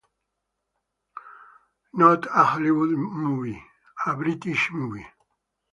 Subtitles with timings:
[1.93, 3.61] Not a Hollywood movie:
[4.07, 5.05] a British movie.